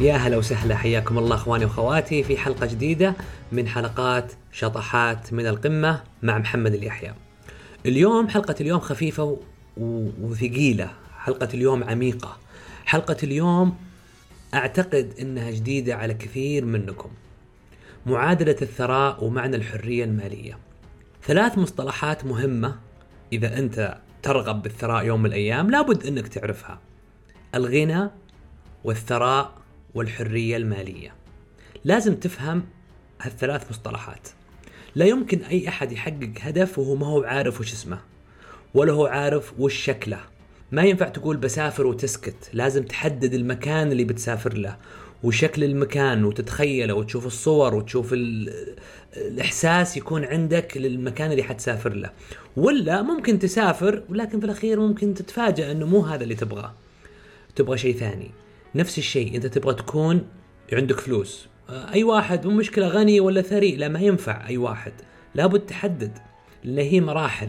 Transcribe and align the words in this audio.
يا 0.00 0.14
هلا 0.14 0.36
وسهلا 0.36 0.76
حياكم 0.76 1.18
الله 1.18 1.34
أخواني 1.36 1.64
وأخواتي 1.64 2.22
في 2.22 2.36
حلقة 2.36 2.66
جديدة 2.66 3.14
من 3.52 3.68
حلقات 3.68 4.32
شطحات 4.52 5.32
من 5.32 5.46
القمة 5.46 6.02
مع 6.22 6.38
محمد 6.38 6.74
اليحيى. 6.74 7.14
اليوم 7.86 8.28
حلقة 8.28 8.54
اليوم 8.60 8.80
خفيفة 8.80 9.38
وثقيلة، 10.20 10.90
حلقة 11.18 11.48
اليوم 11.54 11.84
عميقة. 11.84 12.36
حلقة 12.84 13.16
اليوم 13.22 13.76
أعتقد 14.54 15.14
إنها 15.20 15.50
جديدة 15.50 15.94
على 15.94 16.14
كثير 16.14 16.64
منكم. 16.64 17.10
معادلة 18.06 18.56
الثراء 18.62 19.24
ومعنى 19.24 19.56
الحرية 19.56 20.04
المالية. 20.04 20.58
ثلاث 21.22 21.58
مصطلحات 21.58 22.24
مهمة 22.24 22.78
إذا 23.32 23.58
أنت 23.58 23.98
ترغب 24.22 24.62
بالثراء 24.62 25.04
يوم 25.04 25.20
من 25.20 25.26
الأيام 25.26 25.70
لابد 25.70 26.06
إنك 26.06 26.28
تعرفها. 26.28 26.78
الغنى 27.54 28.10
والثراء 28.84 29.58
والحرية 29.94 30.56
المالية. 30.56 31.14
لازم 31.84 32.14
تفهم 32.14 32.64
هالثلاث 33.22 33.70
مصطلحات. 33.70 34.28
لا 34.94 35.04
يمكن 35.04 35.38
أي 35.38 35.68
أحد 35.68 35.92
يحقق 35.92 36.32
هدف 36.40 36.78
وهو 36.78 36.94
ما 36.94 37.06
هو 37.06 37.22
عارف 37.22 37.60
وش 37.60 37.72
اسمه. 37.72 37.98
ولا 38.74 38.92
هو 38.92 39.06
عارف 39.06 39.52
وش 39.58 39.74
شكله. 39.74 40.20
ما 40.72 40.82
ينفع 40.82 41.08
تقول 41.08 41.36
بسافر 41.36 41.86
وتسكت، 41.86 42.50
لازم 42.52 42.82
تحدد 42.82 43.34
المكان 43.34 43.92
اللي 43.92 44.04
بتسافر 44.04 44.54
له 44.54 44.76
وشكل 45.22 45.64
المكان 45.64 46.24
وتتخيله 46.24 46.94
وتشوف 46.94 47.26
الصور 47.26 47.74
وتشوف 47.74 48.12
ال- 48.12 48.76
الإحساس 49.16 49.96
يكون 49.96 50.24
عندك 50.24 50.76
للمكان 50.76 51.30
اللي 51.30 51.42
حتسافر 51.42 51.92
له. 51.92 52.10
ولا 52.56 53.02
ممكن 53.02 53.38
تسافر 53.38 54.02
ولكن 54.08 54.40
في 54.40 54.46
الأخير 54.46 54.80
ممكن 54.80 55.14
تتفاجأ 55.14 55.72
إنه 55.72 55.86
مو 55.86 56.00
هذا 56.00 56.22
اللي 56.22 56.34
تبغاه. 56.34 56.74
تبغى 57.56 57.78
شيء 57.78 57.96
ثاني 57.96 58.30
نفس 58.74 58.98
الشيء. 58.98 59.36
انت 59.36 59.46
تبغى 59.46 59.74
تكون 59.74 60.26
عندك 60.72 61.00
فلوس 61.00 61.48
آه، 61.70 61.92
أي 61.92 62.04
واحد 62.04 62.46
مو 62.46 62.52
مشكلة 62.52 62.88
غني 62.88 63.20
ولا 63.20 63.42
ثري 63.42 63.76
لا 63.76 63.88
ما 63.88 64.00
ينفع 64.00 64.48
أي 64.48 64.56
واحد. 64.56 64.92
لابد 65.34 65.60
تحدد 65.60 66.18
لأن 66.64 66.78
هي 66.78 67.00
مراحل. 67.00 67.48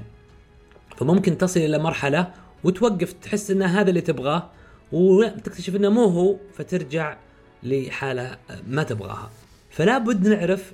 فممكن 0.97 1.37
تصل 1.37 1.59
إلى 1.59 1.77
مرحلة 1.77 2.33
وتوقف 2.63 3.13
تحس 3.13 3.51
إن 3.51 3.61
هذا 3.61 3.89
اللي 3.89 4.01
تبغاه 4.01 4.49
وتكتشف 4.91 5.75
إنه 5.75 5.89
مو 5.89 6.03
هو 6.03 6.35
فترجع 6.53 7.17
لحالة 7.63 8.37
ما 8.67 8.83
تبغاها. 8.83 9.31
فلا 9.69 9.97
بد 9.97 10.27
نعرف 10.27 10.71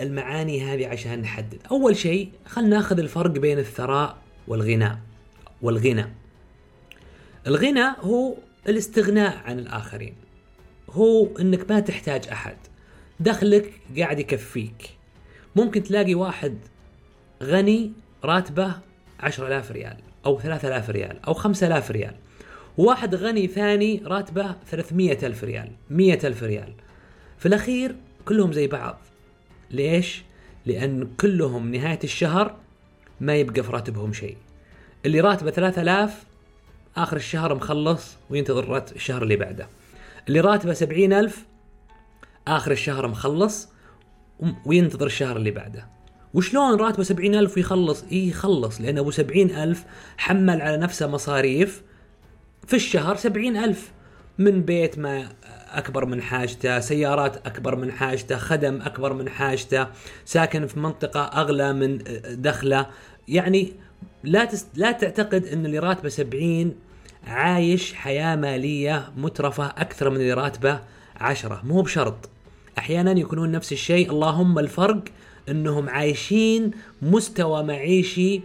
المعاني 0.00 0.64
هذه 0.64 0.86
عشان 0.86 1.20
نحدد. 1.20 1.58
أول 1.70 1.96
شيء 1.96 2.30
خلينا 2.46 2.76
ناخذ 2.76 2.98
الفرق 2.98 3.30
بين 3.30 3.58
الثراء 3.58 4.16
والغناء. 4.48 4.98
والغنى 5.62 6.06
الغنى 7.46 7.94
هو 8.00 8.34
الاستغناء 8.68 9.36
عن 9.44 9.58
الآخرين. 9.58 10.14
هو 10.90 11.36
أنك 11.40 11.70
ما 11.70 11.80
تحتاج 11.80 12.28
أحد. 12.28 12.56
دخلك 13.20 13.72
قاعد 13.98 14.18
يكفيك. 14.18 14.90
ممكن 15.56 15.82
تلاقي 15.82 16.14
واحد 16.14 16.58
غني 17.42 17.92
راتبه 18.24 18.74
عشرة 19.20 19.46
آلاف 19.46 19.72
ريال 19.72 19.96
أو 20.26 20.40
ثلاثة 20.40 20.68
آلاف 20.68 20.90
ريال 20.90 21.18
أو 21.26 21.34
خمسة 21.34 21.66
آلاف 21.66 21.90
ريال. 21.90 22.14
وواحد 22.78 23.14
غني 23.14 23.46
ثاني 23.46 24.02
راتبه 24.04 24.54
ثلاثمية 24.70 25.18
ألف 25.22 25.44
ريال 25.44 25.70
مية 25.90 26.18
ألف 26.24 26.42
ريال. 26.42 26.72
في 27.38 27.46
الأخير 27.46 27.96
كلهم 28.24 28.52
زي 28.52 28.66
بعض. 28.66 28.98
ليش؟ 29.70 30.22
لأن 30.66 31.08
كلهم 31.20 31.72
نهاية 31.72 31.98
الشهر 32.04 32.56
ما 33.20 33.36
يبقى 33.36 33.62
في 33.62 33.72
راتبهم 33.72 34.12
شيء. 34.12 34.36
اللي 35.06 35.20
راتبه 35.20 35.50
3000 35.50 36.24
آخر 36.96 37.16
الشهر 37.16 37.54
مخلص 37.54 38.16
وينتظر 38.30 38.84
الشهر 38.96 39.22
اللي 39.22 39.36
بعده. 39.36 39.68
اللي 40.28 40.40
راتبه 40.40 40.72
سبعين 40.72 41.12
ألف 41.12 41.46
آخر 42.48 42.72
الشهر 42.72 43.08
مخلص 43.08 43.68
وينتظر 44.66 45.06
الشهر 45.06 45.36
اللي 45.36 45.50
بعده. 45.50 45.86
وشلون 46.34 46.80
راتبه 46.80 47.02
سبعين 47.02 47.34
ألف 47.34 47.56
ويخلص؟ 47.56 48.04
إيه 48.12 48.28
يخلص 48.28 48.80
لأن 48.80 48.98
أبو 48.98 49.10
سبعين 49.10 49.50
ألف 49.50 49.84
حمل 50.16 50.62
على 50.62 50.76
نفسه 50.76 51.06
مصاريف 51.06 51.82
في 52.66 52.76
الشهر 52.76 53.16
سبعين 53.16 53.56
ألف. 53.56 53.92
من 54.38 54.62
بيت 54.62 54.98
ما 54.98 55.28
أكبر 55.70 56.04
من 56.04 56.22
حاجته 56.22 56.80
سيارات 56.80 57.46
أكبر 57.46 57.76
من 57.76 57.92
حاجته 57.92 58.36
خدم 58.36 58.82
أكبر 58.82 59.12
من 59.12 59.28
حاجته 59.28 59.86
ساكن 60.24 60.66
في 60.66 60.80
منطقة 60.80 61.20
أغلى 61.20 61.72
من 61.72 61.98
دخله. 62.42 62.86
يعني 63.28 63.72
لا 64.24 64.44
تست... 64.44 64.66
لا 64.74 64.92
تعتقد 64.92 65.46
أن 65.46 65.66
اللي 65.66 65.78
راتبه 65.78 66.08
سبعين 66.08 66.85
عايش 67.26 67.94
حياة 67.94 68.36
مالية 68.36 69.12
مترفة 69.16 69.66
أكثر 69.66 70.10
من 70.10 70.16
اللي 70.16 70.32
راتبة 70.32 70.80
عشرة. 71.16 71.60
مو 71.64 71.82
بشرط. 71.82 72.30
أحيانا 72.78 73.12
يكونون 73.12 73.50
نفس 73.50 73.72
الشيء. 73.72 74.10
اللهم 74.10 74.58
الفرق 74.58 75.02
أنهم 75.48 75.88
عايشين 75.88 76.70
مستوى 77.02 77.62
معيشي 77.62 78.40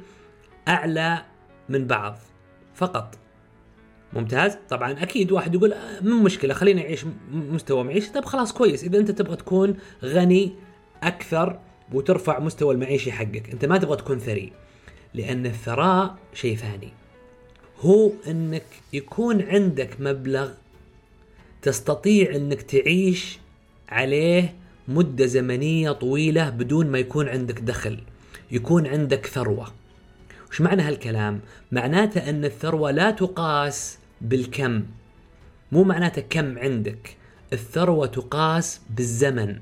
أعلى 0.67 1.21
من 1.69 1.87
بعض. 1.87 2.17
فقط. 2.75 3.17
ممتاز؟ 4.13 4.57
طبعا 4.69 4.91
أكيد 4.91 5.31
واحد 5.31 5.55
يقول 5.55 5.73
آه، 5.73 5.99
مو 6.01 6.23
مشكلة 6.23 6.53
خليني 6.53 6.81
أعيش 6.81 7.05
مستوى 7.31 7.83
معيشي. 7.83 8.11
طب 8.11 8.25
خلاص 8.25 8.53
كويس. 8.53 8.83
إذا 8.83 8.99
أنت 8.99 9.11
تبغى 9.11 9.35
تكون 9.35 9.77
غني 10.03 10.53
أكثر 11.03 11.59
وترفع 11.93 12.39
مستوى 12.39 12.73
المعيشي 12.73 13.11
حقك. 13.11 13.49
أنت 13.49 13.65
ما 13.65 13.77
تبغى 13.77 13.97
تكون 13.97 14.19
ثري 14.19 14.53
لأن 15.13 15.45
الثراء 15.45 16.15
شيء 16.33 16.55
ثاني 16.55 17.00
هو 17.81 18.11
إنك 18.27 18.65
يكون 18.93 19.41
عندك 19.41 19.89
مبلغ 19.99 20.51
تستطيع 21.61 22.35
إنك 22.35 22.61
تعيش 22.61 23.39
عليه 23.89 24.53
مدة 24.87 25.25
زمنية 25.25 25.91
طويلة 25.91 26.49
بدون 26.49 26.87
ما 26.87 26.99
يكون 26.99 27.29
عندك 27.29 27.59
دخل 27.59 27.99
يكون 28.51 28.87
عندك 28.87 29.25
ثروة 29.25 29.67
وش 30.51 30.61
معنى 30.61 30.81
هالكلام؟ 30.81 31.39
معناته 31.71 32.29
إن 32.29 32.45
الثروة 32.45 32.91
لا 32.91 33.11
تقاس 33.11 33.97
بالكم 34.21 34.83
مو 35.71 35.83
معناته 35.83 36.21
كم 36.29 36.57
عندك 36.57 37.15
الثروة 37.53 38.07
تقاس 38.07 38.81
بالزمن 38.89 39.59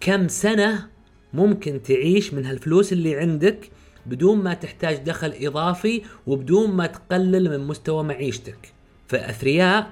كم 0.00 0.28
سنة 0.28 0.88
ممكن 1.34 1.82
تعيش 1.82 2.34
من 2.34 2.46
هالفلوس 2.46 2.92
اللي 2.92 3.16
عندك 3.16 3.70
بدون 4.08 4.38
ما 4.38 4.54
تحتاج 4.54 4.96
دخل 4.96 5.34
إضافي 5.40 6.02
وبدون 6.26 6.70
ما 6.70 6.86
تقلل 6.86 7.50
من 7.50 7.66
مستوى 7.66 8.02
معيشتك 8.02 8.72
فأثرياء 9.08 9.90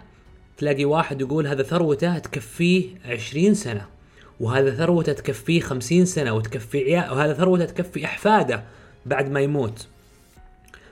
تلاقي 0.58 0.84
واحد 0.84 1.20
يقول 1.20 1.46
هذا 1.46 1.62
ثروته 1.62 2.18
تكفيه 2.18 2.88
20 3.04 3.54
سنة 3.54 3.86
وهذا 4.40 4.70
ثروته 4.70 5.12
تكفيه 5.12 5.60
50 5.60 6.04
سنة 6.04 6.32
وتكفي 6.32 6.94
وهذا 6.94 7.32
ثروته 7.32 7.64
تكفي 7.64 8.04
أحفاده 8.04 8.64
بعد 9.06 9.30
ما 9.30 9.40
يموت 9.40 9.86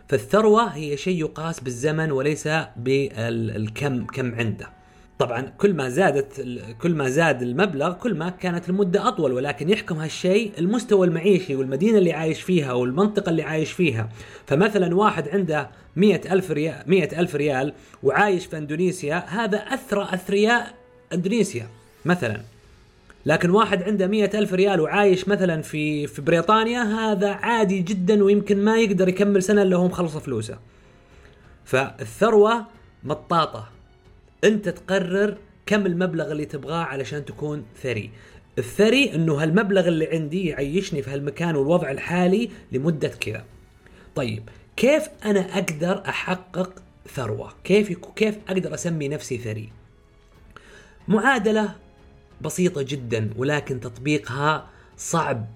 فالثروة 0.08 0.68
هي 0.68 0.96
شيء 0.96 1.20
يقاس 1.20 1.60
بالزمن 1.60 2.12
وليس 2.12 2.48
بالكم 2.76 4.06
كم 4.06 4.34
عنده. 4.34 4.68
طبعا 5.18 5.40
كل 5.58 5.74
ما 5.74 5.88
زادت 5.88 6.46
كل 6.82 6.94
ما 6.94 7.08
زاد 7.08 7.42
المبلغ 7.42 7.92
كل 7.92 8.14
ما 8.14 8.30
كانت 8.30 8.68
المدة 8.68 9.08
أطول 9.08 9.32
ولكن 9.32 9.70
يحكم 9.70 9.96
هالشيء 9.96 10.52
المستوى 10.58 11.06
المعيشي 11.06 11.56
والمدينة 11.56 11.98
اللي 11.98 12.12
عايش 12.12 12.42
فيها 12.42 12.72
والمنطقة 12.72 13.30
اللي 13.30 13.42
عايش 13.42 13.72
فيها. 13.72 14.08
فمثلا 14.46 14.96
واحد 14.96 15.28
عنده 15.28 15.70
مئة 15.96 16.32
ألف 16.32 16.50
ريال, 16.50 16.82
مئة 16.86 17.20
ألف 17.20 17.34
ريال 17.34 17.72
وعايش 18.02 18.46
في 18.46 18.58
أندونيسيا 18.58 19.24
هذا 19.28 19.58
أثرى 19.58 20.08
أثرياء 20.12 20.74
أندونيسيا 21.12 21.66
مثلا. 22.04 22.40
لكن 23.26 23.50
واحد 23.50 23.82
عنده 23.82 24.06
مئة 24.06 24.38
ألف 24.38 24.52
ريال 24.52 24.80
وعايش 24.80 25.28
مثلا 25.28 25.62
في 25.62 26.06
في 26.06 26.22
بريطانيا 26.22 26.82
هذا 26.82 27.30
عادي 27.30 27.80
جدا 27.80 28.24
ويمكن 28.24 28.64
ما 28.64 28.76
يقدر 28.76 29.08
يكمل 29.08 29.42
سنة 29.42 29.62
إلا 29.62 29.76
هو 29.76 29.88
مخلص 29.88 30.16
فلوسه. 30.16 30.58
فالثروة 31.64 32.64
مطاطة. 33.04 33.73
أنت 34.44 34.68
تقرر 34.68 35.36
كم 35.66 35.86
المبلغ 35.86 36.32
اللي 36.32 36.44
تبغاه 36.44 36.84
علشان 36.84 37.24
تكون 37.24 37.64
ثري. 37.82 38.10
الثري 38.58 39.14
انه 39.14 39.42
هالمبلغ 39.42 39.88
اللي 39.88 40.06
عندي 40.06 40.46
يعيشني 40.46 41.02
في 41.02 41.10
هالمكان 41.10 41.56
والوضع 41.56 41.90
الحالي 41.90 42.50
لمدة 42.72 43.08
كذا. 43.08 43.44
طيب 44.14 44.48
كيف 44.76 45.08
أنا 45.24 45.58
أقدر 45.58 46.02
أحقق 46.08 46.82
ثروة؟ 47.08 47.52
كيف 47.64 47.98
كيف 48.16 48.38
أقدر 48.48 48.74
أسمي 48.74 49.08
نفسي 49.08 49.38
ثري؟ 49.38 49.68
معادلة 51.08 51.74
بسيطة 52.40 52.82
جدا 52.82 53.30
ولكن 53.36 53.80
تطبيقها 53.80 54.70
صعب 54.96 55.46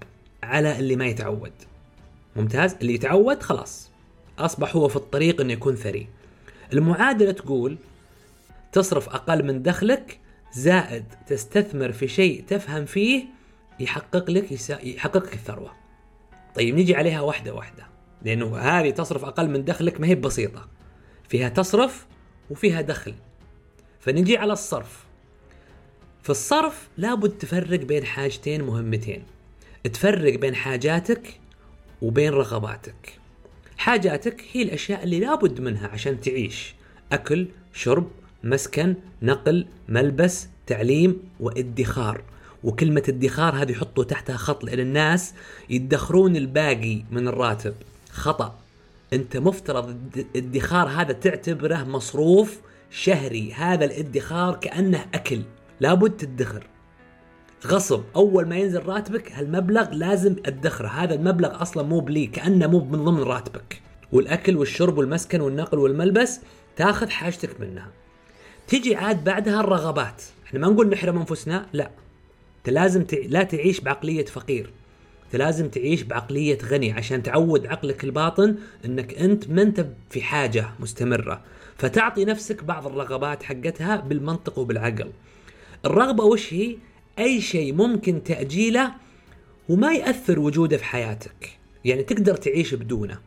على 0.43 0.79
اللي 0.79 0.95
ما 0.95 1.05
يتعود. 1.05 1.51
ممتاز؟ 2.35 2.75
اللي 2.81 2.93
يتعود 2.93 3.43
خلاص. 3.43 3.89
أصبح 4.39 4.75
هو 4.75 4.87
في 4.87 4.95
الطريق 4.95 5.41
إنه 5.41 5.53
يكون 5.53 5.75
ثري. 5.75 6.07
المعادلة 6.73 7.31
تقول 7.31 7.77
تصرف 8.71 9.09
أقل 9.09 9.45
من 9.45 9.61
دخلك 9.61 10.19
زائد 10.53 11.05
تستثمر 11.27 11.91
في 11.91 12.07
شيء 12.07 12.43
تفهم 12.47 12.85
فيه 12.85 13.25
يحقق 13.79 14.31
لك 14.31 14.51
يسا... 14.51 14.79
يحقق 14.85 15.17
لك 15.25 15.33
الثروة. 15.33 15.71
طيب 16.55 16.75
نيجي 16.75 16.95
عليها 16.95 17.21
واحدة 17.21 17.53
واحدة. 17.53 17.87
لأنه 18.21 18.57
هذه 18.57 18.89
تصرف 18.89 19.25
أقل 19.25 19.49
من 19.49 19.65
دخلك 19.65 20.01
ما 20.01 20.07
هي 20.07 20.15
بسيطة. 20.15 20.67
فيها 21.29 21.49
تصرف 21.49 22.05
وفيها 22.49 22.81
دخل. 22.81 23.13
فنجي 23.99 24.37
على 24.37 24.53
الصرف. 24.53 25.05
في 26.23 26.29
الصرف 26.29 26.87
لابد 26.97 27.29
تفرق 27.29 27.79
بين 27.79 28.05
حاجتين 28.05 28.63
مهمتين. 28.63 29.23
تفرق 29.93 30.35
بين 30.35 30.55
حاجاتك 30.55 31.39
وبين 32.01 32.33
رغباتك. 32.33 33.19
حاجاتك 33.77 34.43
هي 34.51 34.61
الأشياء 34.61 35.03
اللي 35.03 35.19
لابد 35.19 35.61
منها 35.61 35.87
عشان 35.87 36.21
تعيش. 36.21 36.75
أكل 37.11 37.47
شرب 37.73 38.11
مسكن 38.43 38.95
نقل 39.21 39.65
ملبس 39.89 40.47
تعليم 40.67 41.19
وادخار. 41.39 42.21
وكلمة 42.63 43.03
ادخار 43.09 43.55
هذه 43.55 43.71
يحطوا 43.71 44.03
تحتها 44.03 44.37
خط 44.37 44.63
لأن 44.63 44.79
الناس 44.79 45.33
يدخرون 45.69 46.35
الباقي 46.35 47.03
من 47.11 47.27
الراتب. 47.27 47.73
خطأ. 48.11 48.59
أنت 49.13 49.37
مفترض 49.37 49.97
الادخار 50.35 50.87
هذا 50.87 51.13
تعتبره 51.13 51.83
مصروف 51.83 52.59
شهري. 52.91 53.53
هذا 53.53 53.85
الادخار 53.85 54.55
كأنه 54.55 55.05
أكل. 55.13 55.41
لابد 55.79 56.11
تدخر. 56.11 56.67
غصب. 57.67 58.03
أول 58.15 58.47
ما 58.47 58.57
ينزل 58.57 58.85
راتبك 58.85 59.31
هالمبلغ 59.31 59.89
لازم 59.89 60.35
أدخره. 60.45 60.87
هذا 60.87 61.13
المبلغ 61.13 61.61
أصلا 61.61 61.83
مو 61.83 61.99
بلي 61.99 62.25
كأنه 62.25 62.67
مو 62.67 62.79
من 62.79 63.03
ضمن 63.05 63.23
راتبك. 63.23 63.81
والأكل 64.11 64.57
والشرب 64.57 64.97
والمسكن 64.97 65.41
والنقل 65.41 65.79
والملبس 65.79 66.39
تاخذ 66.75 67.09
حاجتك 67.09 67.61
منها. 67.61 67.87
تجي 68.69 68.95
عاد 68.95 69.23
بعدها 69.23 69.59
الرغبات. 69.59 70.21
إحنا 70.45 70.59
ما 70.59 70.67
نقول 70.67 70.89
نحرم 70.89 71.17
أنفسنا 71.17 71.65
لا. 71.73 71.91
أنت 72.57 72.69
لازم 72.69 73.03
ت... 73.03 73.13
لا 73.13 73.43
تعيش 73.43 73.79
بعقلية 73.79 74.25
فقير. 74.25 74.69
أنت 75.25 75.35
لازم 75.35 75.69
تعيش 75.69 76.01
بعقلية 76.01 76.57
غني 76.63 76.91
عشان 76.91 77.23
تعود 77.23 77.67
عقلك 77.67 78.03
الباطن 78.03 78.55
إنك 78.85 79.13
أنت 79.13 79.49
ما 79.49 79.61
أنت 79.61 79.85
في 80.09 80.21
حاجة 80.21 80.69
مستمرة. 80.79 81.41
فتعطي 81.77 82.25
نفسك 82.25 82.63
بعض 82.63 82.87
الرغبات 82.87 83.43
حقتها 83.43 83.95
بالمنطق 83.95 84.59
وبالعقل. 84.59 85.11
الرغبة 85.85 86.23
وش 86.23 86.53
هي؟ 86.53 86.75
أي 87.19 87.41
شيء 87.41 87.73
ممكن 87.73 88.23
تأجيله 88.23 88.91
وما 89.69 89.93
يأثر 89.93 90.39
وجوده 90.39 90.77
في 90.77 90.85
حياتك. 90.85 91.49
يعني 91.85 92.03
تقدر 92.03 92.35
تعيش 92.35 92.73
بدونه. 92.73 93.19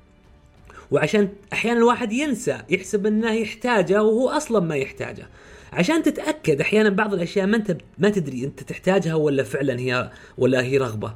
وعشان 0.92 1.28
أحيانا 1.52 1.78
الواحد 1.78 2.12
ينسى 2.12 2.58
يحسب 2.70 3.06
إنه 3.06 3.32
يحتاجه 3.32 4.02
وهو 4.02 4.28
أصلا 4.28 4.60
ما 4.60 4.76
يحتاجه. 4.76 5.26
عشان 5.72 6.02
تتأكد 6.02 6.60
أحيانا 6.60 6.90
بعض 6.90 7.14
الأشياء 7.14 7.46
ما 7.46 7.56
أنت 7.56 7.76
ما 7.98 8.10
تدري 8.10 8.44
أنت 8.44 8.62
تحتاجها 8.62 9.14
ولا 9.14 9.42
فعلا 9.42 9.80
هي 9.80 10.10
ولا 10.38 10.62
هي 10.62 10.78
رغبة. 10.78 11.14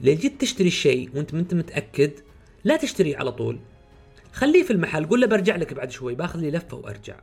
لو 0.00 0.14
جيت 0.14 0.40
تشتري 0.40 0.68
الشيء 0.68 1.10
وأنت 1.14 1.34
ما 1.34 1.40
أنت 1.40 1.54
متأكد 1.54 2.10
لا 2.64 2.76
تشتريه 2.76 3.16
على 3.16 3.32
طول. 3.32 3.58
خليه 4.32 4.62
في 4.62 4.72
المحل 4.72 5.06
قول 5.06 5.20
له 5.20 5.26
برجع 5.26 5.56
لك 5.56 5.74
بعد 5.74 5.90
شوي 5.90 6.14
باخذ 6.14 6.40
لي 6.40 6.50
لفة 6.50 6.76
وأرجع. 6.76 7.16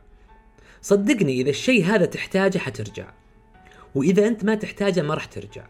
صدقني 0.82 1.40
إذا 1.40 1.50
الشيء 1.50 1.84
هذا 1.84 2.04
تحتاجه 2.04 2.58
حترجع 2.58 3.10
وإذا 3.94 4.28
أنت 4.28 4.44
ما 4.44 4.54
تحتاجه 4.54 5.02
ما 5.02 5.14
راح 5.14 5.24
ترجع. 5.24 5.66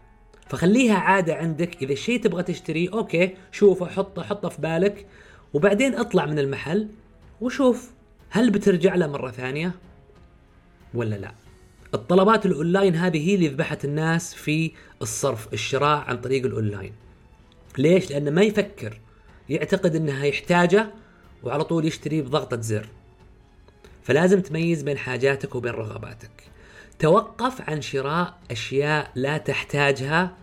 فخليها 0.49 0.95
عادة 0.95 1.35
عندك 1.35 1.83
إذا 1.83 1.93
الشيء 1.93 2.21
تبغى 2.21 2.43
تشتريه 2.43 2.93
أوكي 2.93 3.35
شوفه 3.51 3.85
حطه 3.85 4.23
حطه 4.23 4.49
في 4.49 4.61
بالك. 4.61 5.05
وبعدين 5.53 5.95
اطلع 5.95 6.25
من 6.25 6.39
المحل 6.39 6.87
وشوف 7.41 7.91
هل 8.29 8.49
بترجع 8.49 8.95
له 8.95 9.07
مرة 9.07 9.31
ثانية 9.31 9.71
ولا 10.93 11.15
لا. 11.15 11.31
الطلبات 11.93 12.45
الأونلاين 12.45 12.95
هذه 12.95 13.29
هي 13.29 13.35
اللي 13.35 13.47
ذبحت 13.47 13.85
الناس 13.85 14.33
في 14.33 14.71
الصرف 15.01 15.53
الشراء 15.53 15.97
عن 15.97 16.17
طريق 16.17 16.45
الأونلاين. 16.45 16.93
ليش؟ 17.77 18.11
لأنه 18.11 18.31
ما 18.31 18.41
يفكر 18.41 18.99
يعتقد 19.49 19.95
إنها 19.95 20.25
يحتاجه 20.25 20.91
وعلى 21.43 21.63
طول 21.63 21.85
يشتري 21.85 22.21
بضغطة 22.21 22.61
زر. 22.61 22.87
فلازم 24.03 24.41
تميز 24.41 24.83
بين 24.83 24.97
حاجاتك 24.97 25.55
وبين 25.55 25.71
رغباتك. 25.71 26.43
توقف 26.99 27.69
عن 27.69 27.81
شراء 27.81 28.39
أشياء 28.51 29.11
لا 29.15 29.37
تحتاجها 29.37 30.37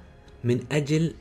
من 0.45 0.65
أجل 0.73 1.15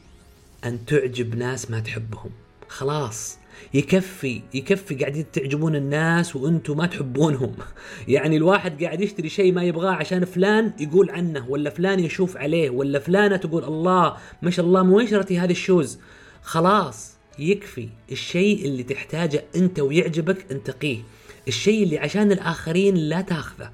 أن 0.65 0.85
تعجب 0.85 1.35
ناس 1.35 1.71
ما 1.71 1.79
تحبهم. 1.79 2.31
خلاص. 2.67 3.37
يكفي 3.73 4.41
يكفي 4.53 4.95
قاعدين 4.95 5.25
تعجبون 5.33 5.75
الناس 5.75 6.35
وأنتم 6.35 6.77
ما 6.77 6.85
تحبونهم. 6.85 7.55
يعني 8.07 8.37
الواحد 8.37 8.83
قاعد 8.83 9.01
يشتري 9.01 9.29
شيء 9.29 9.53
ما 9.53 9.63
يبغاه 9.63 9.91
عشان 9.91 10.25
فلان 10.25 10.73
يقول 10.79 11.09
عنه 11.09 11.49
ولا 11.49 11.69
فلان 11.69 11.99
يشوف 11.99 12.37
عليه 12.37 12.69
ولا 12.69 12.99
فلانة 12.99 13.35
تقول 13.35 13.63
الله 13.63 14.17
ما 14.41 14.51
شاء 14.51 14.65
الله 14.65 14.83
من 14.83 14.89
وين 14.89 15.07
شرتي 15.07 15.39
هذه 15.39 15.51
الشوز؟ 15.51 15.99
خلاص 16.41 17.17
يكفي 17.39 17.89
الشيء 18.11 18.65
اللي 18.65 18.83
تحتاجه 18.83 19.45
انت 19.55 19.79
ويعجبك 19.79 20.51
انتقيه 20.51 20.99
الشيء 21.47 21.83
اللي 21.83 21.97
عشان 21.97 22.31
الآخرين 22.31 22.95
لا 22.95 23.21
تاخذه. 23.21 23.71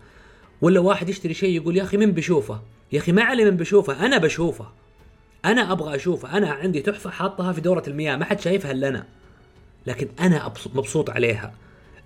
ولا 0.62 0.80
واحد 0.80 1.10
يشتري 1.10 1.34
شيء 1.34 1.50
يقول 1.56 1.78
يا 1.78 1.84
أخي 1.84 1.98
من 1.98 2.12
بشوفه؟ 2.12 2.62
يا 2.92 3.00
أخي 3.00 3.12
ما 3.12 3.24
علي 3.24 3.46
من 3.46 3.58
بشوفه 3.58 4.06
أنا 4.06 4.18
بشوفه. 4.18 4.66
أنا 5.46 5.72
أبغى 5.72 5.96
أشوفه 5.96 6.38
أنا 6.38 6.50
عندي 6.50 6.82
تحفة 6.82 7.10
حاطها 7.10 7.54
في 7.54 7.62
دورة 7.62 7.84
المياه 7.88 8.16
ما 8.16 8.26
حد 8.26 8.40
شايفها 8.40 8.72
إلا 8.72 8.88
أنا. 8.88 9.06
لكن 9.88 10.08
أنا 10.20 10.54
مبسوط 10.76 11.10
عليها. 11.10 11.54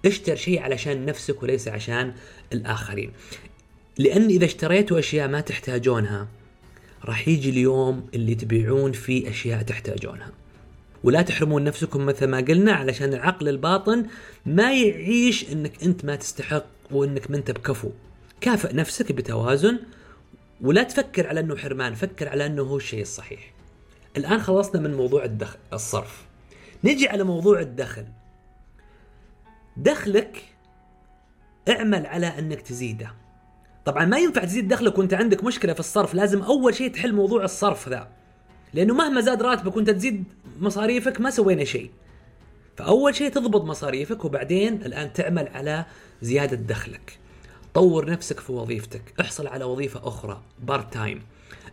اشتر 0.06 0.36
شيء 0.36 0.62
علشان 0.62 1.06
نفسك 1.06 1.44
وليس 1.44 1.68
عشان 1.68 2.14
الآخرين. 2.54 3.12
لأن 3.98 4.26
إذا 4.26 4.46
اشتريتوا 4.46 5.00
أشياء 5.00 5.28
ما 5.28 5.42
تحتاجونها 5.42 6.28
راح 7.06 7.28
يجي 7.28 7.50
اليوم 7.50 8.08
اللي 8.14 8.36
تبيعون 8.36 8.92
فيه 8.92 9.30
أشياء 9.30 9.62
تحتاجونها. 9.62 10.32
ولا 11.04 11.22
تحرمون 11.22 11.64
نفسكم 11.64 12.06
مثل 12.06 12.28
ما 12.28 12.38
قلنا 12.38 12.74
علشان 12.74 13.14
العقل 13.14 13.50
الباطن 13.50 14.06
ما 14.46 14.74
يعيش 14.74 15.52
إنك 15.52 15.84
أنت 15.84 16.06
ما 16.06 16.16
تستحق 16.16 16.66
وإنك 16.92 17.32
ما 17.32 17.38
أنت 17.38 17.52
بكفو. 17.52 17.90
كافئ 18.42 18.76
نفسك 18.76 19.12
بتوازن 19.12 19.80
ولا 20.62 20.84
تفكر 20.84 21.28
على 21.28 21.40
إنه 21.40 21.58
حرمان 21.58 21.94
فكر 21.94 22.30
على 22.30 22.46
إنه 22.46 22.62
هو 22.64 22.78
الشيء 22.78 23.02
الصحيح. 23.02 23.54
الآن 24.18 24.42
خلصنا 24.42 24.82
من 24.82 24.94
موضوع 24.94 25.26
الدخل 25.26 25.58
الصرف. 25.74 26.29
نجي 26.84 27.10
على 27.10 27.24
موضوع 27.24 27.60
الدخل. 27.60 28.06
دخلك 29.78 30.44
اعمل 31.70 32.06
على 32.06 32.28
انك 32.40 32.62
تزيده. 32.62 33.14
طبعا 33.86 34.06
ما 34.06 34.18
ينفع 34.18 34.44
تزيد 34.44 34.68
دخلك 34.68 34.98
وانت 34.98 35.14
عندك 35.14 35.44
مشكلة 35.44 35.74
في 35.74 35.80
الصرف 35.80 36.14
لازم 36.14 36.42
أول 36.42 36.76
شيء 36.76 36.92
تحل 36.94 37.14
موضوع 37.14 37.44
الصرف 37.44 37.90
ذا. 37.90 38.08
لأنه 38.74 38.94
مهما 38.94 39.22
زاد 39.22 39.42
راتبك 39.42 39.76
وانت 39.76 39.90
تزيد 39.90 40.24
مصاريفك 40.60 41.22
ما 41.22 41.30
سوينا 41.30 41.64
شيء. 41.64 41.92
فأول 42.78 43.16
شيء 43.16 43.32
تضبط 43.32 43.64
مصاريفك 43.64 44.26
وبعدين 44.26 44.74
الآن 44.74 45.14
تعمل 45.14 45.48
على 45.48 45.86
زيادة 46.22 46.58
دخلك. 46.58 47.20
طور 47.74 48.12
نفسك 48.12 48.40
في 48.40 48.52
وظيفتك. 48.52 49.14
احصل 49.20 49.48
على 49.48 49.66
وظيفة 49.66 50.08
أخرى 50.08 50.42
part 50.60 50.94
time 50.94 51.22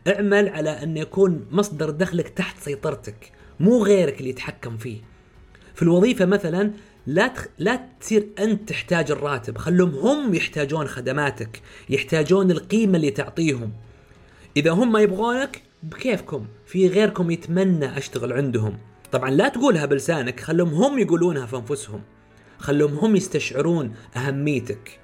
اعمل 0.08 0.48
على 0.48 0.70
أن 0.70 0.96
يكون 0.96 1.46
مصدر 1.50 1.90
دخلك 1.90 2.28
تحت 2.28 2.60
سيطرتك. 2.60 3.32
مو 3.60 3.84
غيرك 3.84 4.18
اللي 4.18 4.30
يتحكم 4.30 4.76
فيه. 4.76 4.98
في 5.74 5.82
الوظيفة 5.82 6.24
مثلا 6.24 6.70
لا 7.06 7.28
تخ... 7.28 7.46
لا 7.58 7.80
تصير 8.00 8.28
أنت 8.38 8.68
تحتاج 8.68 9.10
الراتب 9.10 9.58
خلهم 9.58 9.90
هم 9.90 10.34
يحتاجون 10.34 10.86
خدماتك 10.86 11.62
يحتاجون 11.90 12.50
القيمة 12.50 12.96
اللي 12.96 13.10
تعطيهم. 13.10 13.72
إذا 14.56 14.70
هم 14.70 14.92
ما 14.92 15.00
يبغونك 15.00 15.62
بكيفكم؟ 15.82 16.46
في 16.66 16.88
غيركم 16.88 17.30
يتمنى 17.30 17.98
أشتغل 17.98 18.32
عندهم. 18.32 18.78
طبعا 19.12 19.30
لا 19.30 19.48
تقولها 19.48 19.86
بلسانك 19.86 20.40
خلهم 20.40 20.68
هم 20.68 20.98
يقولونها 20.98 21.46
في 21.46 21.56
أنفسهم. 21.56 22.02
خلهم 22.58 22.94
هم 22.94 23.16
يستشعرون 23.16 23.94
أهميتك. 24.16 24.98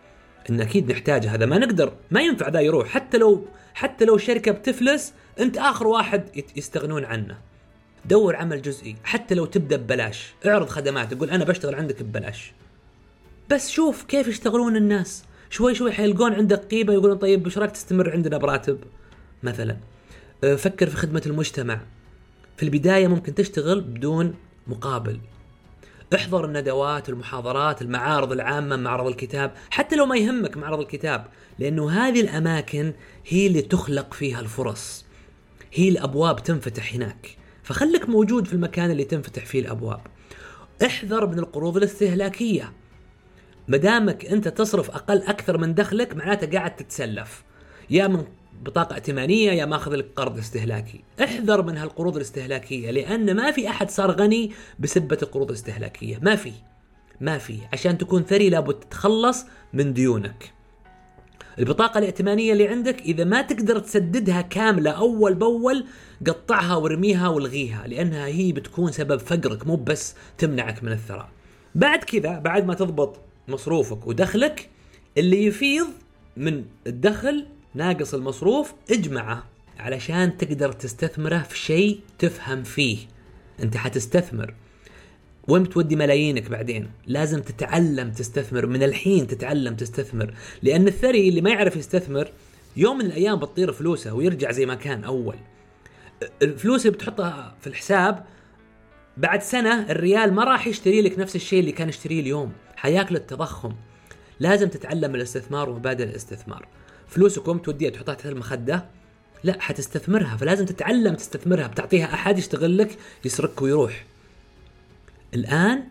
إن 0.51 0.61
أكيد 0.61 0.93
نحتاج 0.93 1.27
هذا 1.27 1.47
ما 1.47 1.59
نقدر 1.59 1.93
ما 2.11 2.21
ينفع 2.21 2.49
ذا 2.49 2.61
يروح. 2.61 2.89
حتى 2.89 3.19
لو 3.19 3.45
حتى 3.75 4.05
لو 4.05 4.19
شركة 4.19 4.53
بتفلس 4.53 5.13
أنت 5.41 5.59
آخر 5.59 5.87
واحد 5.87 6.45
يستغنون 6.57 7.05
عنه. 7.05 7.52
دور 8.05 8.37
عمل 8.37 8.63
جزئي 8.63 8.97
حتى 9.05 9.35
لو 9.35 9.45
تبدأ 9.47 9.77
ببلاش. 9.77 10.35
اعرض 10.47 10.69
خدمات 10.69 11.15
تقول 11.15 11.31
أنا 11.31 11.45
بشتغل 11.45 11.75
عندك 11.75 12.03
ببلاش. 12.03 12.53
بس 13.51 13.71
شوف 13.71 14.03
كيف 14.03 14.29
يشتغلون 14.29 14.77
الناس. 14.77 15.25
شوي 15.51 15.75
شوي 15.75 15.93
حيلقون 15.93 16.35
عندك 16.35 16.65
قيمه 16.65 16.93
يقولون 16.93 17.17
طيب 17.17 17.45
إيش 17.45 17.59
رأيك 17.59 17.71
تستمر 17.71 18.11
عندنا 18.11 18.39
براتب؟ 18.39 18.79
مثلا. 19.43 19.77
أه، 20.45 20.55
فكر 20.55 20.91
في 20.91 20.97
خدمة 20.97 21.23
المجتمع. 21.27 21.81
في 22.57 22.63
البداية 22.63 23.09
ممكن 23.09 23.35
تشتغل 23.35 23.81
بدون 23.81 24.35
مقابل. 24.67 25.21
احضر 26.15 26.45
الندوات 26.45 27.09
المحاضرات 27.09 27.83
المعارض 27.83 28.33
العامة 28.33 28.77
معرض 28.77 29.07
الكتاب. 29.07 29.53
حتى 29.71 29.97
لو 29.97 30.07
ما 30.07 30.17
يهمك 30.17 30.57
معرض 30.57 30.81
الكتاب 30.81 31.27
لأنه 31.59 31.91
هذه 31.91 32.21
الأماكن 32.21 32.93
هي 33.27 33.47
اللي 33.47 33.63
تخلق 33.63 34.15
فيها 34.15 34.41
الفرص. 34.41 35.05
هي 35.73 35.89
الأبواب 35.89 36.43
تنفتح 36.43 36.95
هناك. 36.95 37.42
فخلك 37.73 38.09
موجود 38.09 38.47
في 38.47 38.53
المكان 38.53 38.91
اللي 38.91 39.05
تنفتح 39.05 39.47
فيه 39.47 39.61
الأبواب. 39.61 40.01
احذر 40.87 41.27
من 41.27 41.39
القروض 41.39 41.77
الاستهلاكية. 41.77 42.73
مدامك 43.69 44.27
أنت 44.27 44.49
تصرف 44.49 44.91
أقل 44.91 45.23
أكثر 45.23 45.59
من 45.59 45.75
دخلك 45.75 46.17
معناته 46.17 46.59
قاعد 46.59 46.77
تتسلف. 46.77 47.43
يا 47.91 48.07
من 48.07 48.25
بطاقة 48.63 48.95
ائتمانية 48.95 49.53
يا 49.53 49.65
ماخذ 49.65 49.95
لك 49.95 50.07
قرض 50.17 50.39
استهلاكي. 50.39 51.05
احذر 51.25 51.63
من 51.63 51.77
هالقروض 51.77 52.17
الاستهلاكية 52.17 52.91
لأن 52.91 53.37
ما 53.37 53.51
في 53.51 53.69
أحد 53.69 53.91
صار 53.91 54.11
غني 54.11 54.53
بسبة 54.79 55.19
القروض 55.23 55.49
الاستهلاكية. 55.49 56.19
ما 56.23 56.37
في. 56.37 56.53
ما 57.21 57.39
في. 57.39 57.59
عشان 57.73 57.99
تكون 57.99 58.23
ثري 58.23 58.51
لابد 58.51 58.75
تتخلص 58.75 59.47
من 59.73 59.93
ديونك. 59.93 60.53
البطاقة 61.59 61.99
الائتمانية 61.99 62.53
اللي 62.53 62.69
عندك 62.69 63.01
إذا 63.01 63.25
ما 63.25 63.43
تقدر 63.43 63.79
تسددها 63.79 64.41
كاملة 64.41 64.91
أول 64.91 65.35
بأول 65.35 65.85
قطعها 66.27 66.77
وارميها 66.77 67.29
والغيها 67.29 67.87
لأنها 67.87 68.27
هي 68.27 68.53
بتكون 68.53 68.93
سبب 68.93 69.17
فقرك 69.21 69.67
مو 69.67 69.77
بس 69.77 70.15
تمنعك 70.39 70.85
من 70.85 70.93
الثراء. 70.93 71.29
بعد 71.75 72.05
كذا 72.05 72.39
بعد 72.39 72.67
ما 72.67 72.75
تضبط 72.75 73.21
مصروفك 73.49 74.07
ودخلك 74.07 74.69
اللي 75.19 75.45
يفيض 75.45 75.87
من 76.37 76.65
الدخل 76.87 77.47
ناقص 77.75 78.15
المصروف 78.15 78.73
اجمعه 78.91 79.45
علشان 79.79 80.37
تقدر 80.37 80.73
تستثمره 80.73 81.39
في 81.39 81.59
شيء 81.59 82.01
تفهم 82.19 82.63
فيه. 82.63 82.99
أنت 83.63 83.77
حتستثمر. 83.77 84.55
وين 85.49 85.63
بتودي 85.63 85.97
ملايينك 85.97 86.51
بعدين؟ 86.51 86.91
لازم 87.07 87.43
تتعلم 87.43 88.11
تستثمر 88.11 88.67
من 88.67 88.83
الحين 88.83 89.27
تتعلم 89.27 89.77
تستثمر. 89.77 90.35
لأن 90.63 90.89
الثري 90.89 91.29
اللي 91.29 91.41
ما 91.41 91.51
يعرف 91.51 91.77
يستثمر 91.77 92.29
يوم 92.77 92.99
من 92.99 93.07
الأيام 93.07 93.39
بتطير 93.39 93.73
فلوسه 93.73 94.15
ويرجع 94.15 94.51
زي 94.51 94.67
ما 94.67 94.75
كان 94.75 95.05
أول. 95.05 95.37
الفلوس 96.43 96.87
اللي 96.87 96.97
بتحطها 96.97 97.55
في 97.61 97.67
الحساب 97.67 98.25
بعد 99.17 99.43
سنة 99.43 99.91
الريال 99.91 100.35
ما 100.35 100.45
راح 100.45 100.67
يشتري 100.67 101.03
لك 101.03 101.19
نفس 101.19 101.37
الشيء 101.37 101.61
اللي 101.61 101.73
كان 101.73 101.89
يشتريه 101.89 102.21
اليوم. 102.21 102.53
حياكل 102.77 103.17
التضخم 103.17 103.73
لازم 104.41 104.69
تتعلم 104.69 105.15
الاستثمار 105.15 105.71
ومبادئ 105.71 106.05
الاستثمار. 106.05 106.69
فلوسكم 107.09 107.59
توديها 107.59 107.91
تحطها 107.91 108.15
تحت 108.15 108.27
المخدة؟ 108.27 108.85
لا 109.45 109.57
حتستثمرها. 109.61 110.37
فلازم 110.37 110.65
تتعلم 110.65 111.15
تستثمرها 111.15 111.67
بتعطيها 111.67 112.15
أحد 112.15 112.39
يشتغل 112.39 112.79
لك 112.79 112.99
يسرقك 113.25 113.63
ويروح. 113.63 114.05
الآن 115.35 115.85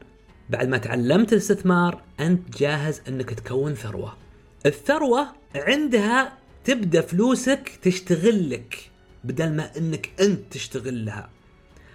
بعد 0.50 0.68
ما 0.68 0.78
تعلمت 0.78 1.34
الاستثمار 1.34 2.02
أنت 2.20 2.58
جاهز 2.58 3.02
أنك 3.08 3.30
تكون 3.30 3.76
ثروة. 3.76 4.18
الثروة 4.66 5.28
عندها 5.56 6.38
تبدأ 6.64 7.02
فلوسك 7.02 7.80
تشتغل 7.82 8.50
لك 8.50 8.78
بدل 9.24 9.54
ما 9.54 9.78
أنك 9.78 10.10
أنت 10.20 10.54
تشتغل 10.54 11.06
لها 11.06 11.30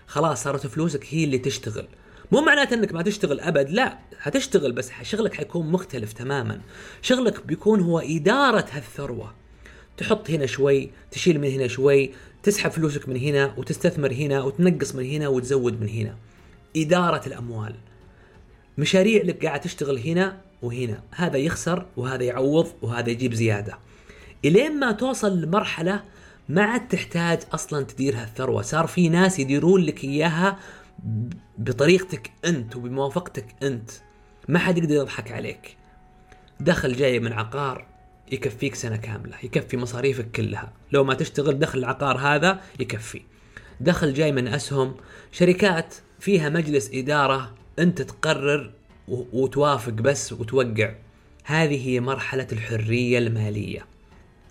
خلاص 0.07 0.43
صارت 0.43 0.67
فلوسك 0.67 1.07
هي 1.11 1.25
اللي 1.25 1.39
تشتغل. 1.39 1.89
مو 2.33 2.41
معناته 2.41 2.75
أنك 2.75 2.93
ما 2.93 3.03
تشتغل 3.03 3.41
أبد 3.41 3.71
لا 3.71 3.99
حتشتغل 4.19 4.73
بس 4.73 4.91
شغلك 5.03 5.35
حيكون 5.35 5.73
مختلف 5.73 6.13
تماما. 6.13 6.61
شغلك 7.03 7.47
بيكون 7.47 7.81
هو 7.81 7.99
إدارة 7.99 8.67
هالثروة. 8.73 9.35
تحط 9.97 10.31
هنا 10.31 10.47
شوي 10.47 10.91
تشيل 11.11 11.41
من 11.41 11.51
هنا 11.51 11.67
شوي 11.69 12.11
تسحب 12.43 12.71
فلوسك 12.71 13.09
من 13.09 13.17
هنا 13.17 13.55
وتستثمر 13.57 14.13
هنا 14.13 14.43
وتنقص 14.43 14.95
من 14.95 15.05
هنا 15.05 15.29
وتزود 15.29 15.81
من 15.81 15.89
هنا. 15.89 16.17
إدارة 16.77 17.27
الأموال. 17.27 17.75
مشاريع 18.79 19.23
لك 19.23 19.47
قاعد 19.47 19.61
تشتغل 19.61 19.99
هنا 19.99 20.41
وهنا. 20.63 21.03
هذا 21.15 21.37
يخسر 21.37 21.87
وهذا 21.97 22.25
يعوض 22.25 22.67
وهذا 22.83 23.11
يجيب 23.11 23.35
زيادة. 23.35 23.79
إلين 24.45 24.81
ما 24.81 24.93
توصل 24.93 25.41
لمرحلة 25.41 26.03
ما 26.49 26.63
عاد 26.63 26.89
تحتاج 26.89 27.39
أصلا 27.53 27.85
تدير 27.85 28.17
هالثروة. 28.17 28.63
صار 28.63 28.87
في 28.87 29.09
ناس 29.09 29.39
يديرون 29.39 29.81
لك 29.81 30.05
إياها 30.05 30.59
بطريقتك 31.59 32.31
أنت 32.45 32.77
وبموافقتك 32.77 33.47
أنت. 33.63 33.91
ما 34.49 34.59
حد 34.59 34.79
يقدر 34.79 34.95
يضحك 34.95 35.33
عليك. 35.33 35.77
دخل 36.61 36.93
جاي 36.93 37.21
من 37.21 37.33
عقار 37.33 37.87
يكفيك 38.33 38.75
سنة 38.75 38.97
كاملة 38.97 39.37
يكفي 39.43 39.77
مصاريفك 39.77 40.31
كلها. 40.31 40.73
لو 40.93 41.05
ما 41.05 41.15
تشتغل 41.15 41.59
دخل 41.59 41.79
العقار 41.79 42.19
هذا 42.19 42.61
يكفي. 42.81 43.23
دخل 43.81 44.15
جاي 44.15 44.33
من 44.33 44.49
أسهم 44.49 44.95
شركات 45.33 45.95
فيها 46.21 46.49
مجلس 46.49 46.91
إدارة 46.95 47.55
أنت 47.79 48.03
تقرر 48.03 48.73
وتوافق 49.09 49.93
بس 49.93 50.33
وتوقع. 50.33 50.95
هذه 51.45 51.89
هي 51.89 52.01
مرحلة 52.01 52.47
الحرية 52.53 53.19
المالية. 53.19 53.87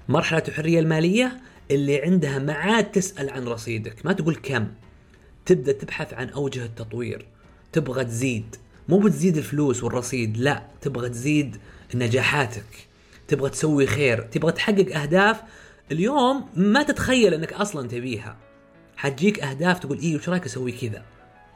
مرحلة 0.10 0.44
الحرية 0.48 0.80
المالية 0.80 1.42
اللي 1.72 2.02
عندها 2.02 2.40
ما 2.40 2.54
عاد 2.54 2.92
تسأل 2.92 3.30
عن 3.30 3.48
رصيدك. 3.48 4.06
ما 4.06 4.14
تقول 4.14 4.36
كم. 4.36 4.68
تبدأ 5.46 5.72
تبحث 5.72 6.14
عن 6.14 6.30
أوجه 6.30 6.66
التطوير. 6.66 7.26
تبغى 7.72 8.06
تزيد. 8.06 8.56
مو 8.90 9.00
بتزيد 9.00 9.38
الفلوس 9.38 9.84
والرصيد 9.84 10.38
لا. 10.38 10.64
تبغى 10.82 11.10
تزيد 11.10 11.58
نجاحاتك. 11.96 12.88
تبغى 13.28 13.50
تسوي 13.50 13.86
خير. 13.86 14.22
تبغى 14.22 14.52
تحقق 14.52 14.98
أهداف 14.98 15.42
اليوم 15.92 16.50
ما 16.56 16.84
تتخيل 16.84 17.34
أنك 17.34 17.54
أصلا 17.54 17.88
تبيها. 17.88 18.38
حتجيك 18.98 19.40
أهداف 19.40 19.80
تقول 19.80 20.00
إيه 20.00 20.16
وش 20.16 20.30
رأيك 20.30 20.46
أسوي 20.46 20.72
كذا؟ 20.72 21.04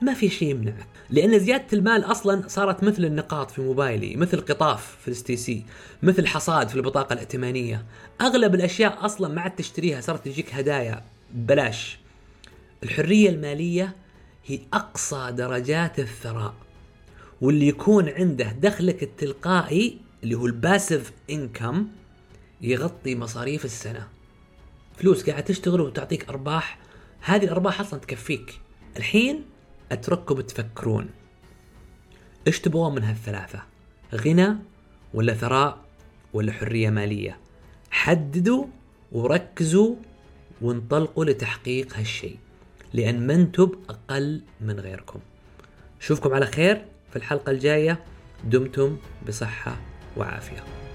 ما 0.01 0.13
في 0.13 0.29
شيء 0.29 0.50
يمنعك. 0.50 0.88
لأن 1.10 1.39
زيادة 1.39 1.65
المال 1.74 2.03
أصلا 2.03 2.48
صارت 2.48 2.84
مثل 2.84 3.06
النقاط 3.06 3.51
في 3.51 3.62
موبايلي 3.62 4.15
مثل 4.15 4.41
قطاف 4.41 4.98
في 5.01 5.08
ال 5.08 5.24
STC 5.24 5.63
مثل 6.03 6.27
حصاد 6.27 6.70
في 6.70 6.75
البطاقة 6.75 7.13
الائتمانية. 7.13 7.86
أغلب 8.22 8.56
الأشياء 8.56 9.06
أصلا 9.06 9.34
ما 9.34 9.41
عاد 9.41 9.56
تشتريها 9.56 10.01
صارت 10.01 10.25
تجيك 10.25 10.53
هدايا 10.53 11.03
ببلاش. 11.34 12.00
الحرية 12.84 13.29
المالية 13.29 13.96
هي 14.46 14.60
أقصى 14.74 15.32
درجات 15.32 16.00
الثراء. 16.00 16.53
واللي 17.41 17.68
يكون 17.68 18.10
عنده 18.10 18.51
دخلك 18.51 19.03
التلقائي 19.03 19.98
اللي 20.24 20.36
هو 20.36 20.46
الباسيف 20.46 21.12
إنكم 21.29 21.88
يغطي 22.62 23.15
مصاريف 23.15 23.65
السنة. 23.65 24.08
فلوس 24.98 25.29
قاعد 25.29 25.44
تشتغل 25.44 25.82
وتعطيك 25.82 26.29
أرباح 26.29 26.79
هذه 27.22 27.44
الأرباح 27.44 27.82
أصلا 27.82 28.00
تكفيك. 28.00 28.60
الحين 28.98 29.44
أترككم 29.91 30.41
تفكرون. 30.41 31.10
إيش 32.48 32.60
تبغون 32.60 32.96
من 32.96 33.03
هالثلاثة؟ 33.03 33.63
غنى 34.15 34.55
ولا 35.13 35.34
ثراء 35.34 35.77
ولا 36.34 36.51
حرية 36.51 36.89
مالية؟ 36.89 37.38
حددوا 37.91 38.65
وركزوا 39.12 39.96
وانطلقوا 40.62 41.25
لتحقيق 41.25 41.98
هالشيء 41.98 42.38
لأن 42.93 43.27
ما 43.27 43.34
أنتم 43.34 43.72
أقل 43.89 44.41
من 44.62 44.79
غيركم. 44.79 45.19
اشوفكم 46.01 46.34
على 46.34 46.46
خير 46.46 46.86
في 47.10 47.15
الحلقة 47.15 47.51
الجاية. 47.51 48.00
دمتم 48.43 48.98
بصحة 49.27 49.77
وعافية. 50.17 50.88